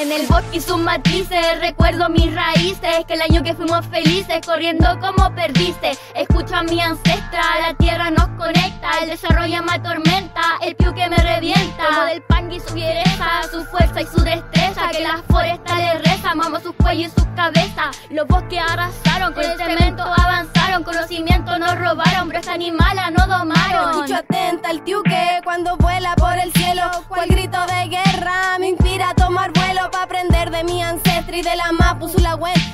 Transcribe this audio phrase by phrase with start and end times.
[0.00, 4.40] En el bosque y sus matices, recuerdo mis raíces, que el año que fuimos felices,
[4.46, 5.92] corriendo como perdiste.
[6.14, 11.06] Escucho a mi ancestra, la tierra nos conecta, el desarrollo me atormenta, el piu que
[11.10, 11.84] me revienta.
[11.86, 16.30] Como del pan y su fiereza, su fuerza y su destreza, que las forestales rezan,
[16.30, 18.00] amamos sus cuellos y sus cabezas.
[18.08, 23.90] Los bosques arrasaron, con el cemento avanzaron, conocimiento nos robaron, pero esta animala no domaron.
[23.90, 25.76] Escucho atenta el tiuque cuando
[31.34, 32.06] y de la mapu.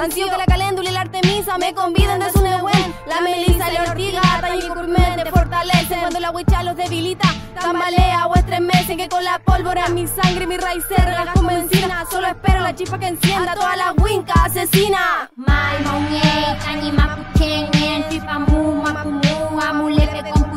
[0.00, 2.94] Ansío que la caléndula y la artemisa me conviden de su newen.
[3.06, 7.28] La melisa la ortiga, taña y te fortalecen cuando la huicha los debilita.
[7.60, 12.04] Tambalea o estremecen que con la pólvora mi sangre y mi raíz se encina.
[12.10, 15.28] Solo espero la chispa que encienda toda la winca asesina.
[15.36, 20.47] Mai maunye, tañi mapuchen, chipa mu, mapumu, amulepe con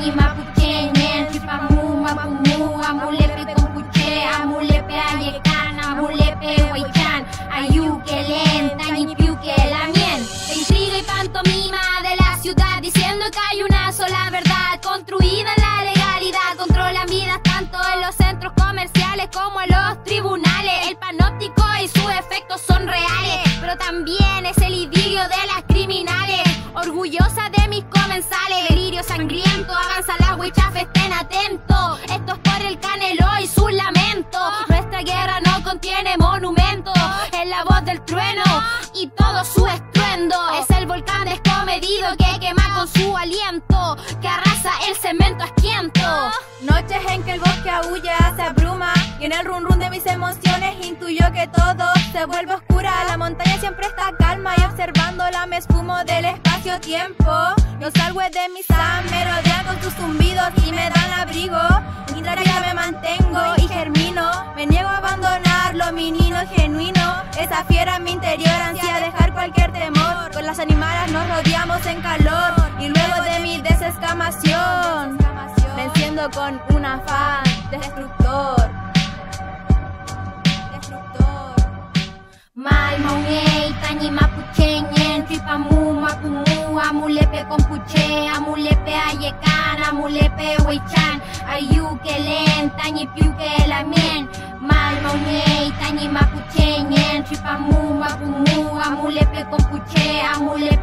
[0.00, 8.70] maunye, tañi mapuchen, chipa mu, mapumu, amulepe con puche, amulepe ayekan, amulepe huichan, ayuke len,
[8.78, 10.20] tañi piuke la mien.
[10.48, 15.62] De intriga y pantomima de la ciudad diciendo que hay una sola verdad construida en
[15.62, 16.56] la legalidad.
[16.56, 20.88] Controlan vidas tanto en los centros comerciales como en los tribunales.
[20.88, 26.40] El panóptico y sus efectos son reales, pero también es el idilio de las criminales.
[26.74, 29.72] Orgullosa de mis comensales, delirio sangriento,
[39.30, 40.36] todo su estruendo.
[40.60, 46.00] Es el volcán descomedido que quema con su aliento, que arrasa el cemento asquiento.
[46.62, 50.04] Noches en que el bosque aúlla, se abruma y en el run run de mis
[50.06, 53.04] emociones intuyo que todo se vuelve oscura.
[53.04, 57.32] La montaña siempre está calma y observándola me esfumo del espacio-tiempo.
[57.80, 61.60] Los salgo de mi sam me rodean con sus zumbidos y me dan abrigo.
[62.16, 64.52] Intacta me mantengo y germino.
[64.56, 67.22] Me niego a abandonar lo menino genuino.
[67.38, 69.19] Esa fiera en mi interior ansía dejar
[71.42, 75.16] rodeamos en calor y luego de mi desescamación
[75.74, 78.70] me enciendo con un afán destructor.
[80.72, 81.54] Destructor.
[82.54, 92.18] Mai maunye, tañi mapuche, ñen, tripamu, mapumu, amulepe con puche, amulepe ayekan, amulepe huichan, ayuke
[92.18, 94.28] len, tañi piuke la mien.
[94.60, 100.20] Mai maunye, tañi mapuche, ñen, tripamu, mapumu, amulepe con puche,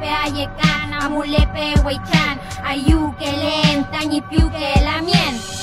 [0.07, 5.56] amulepe ayekan, amulepe huichan, ayuke len, tañi piuke la mien.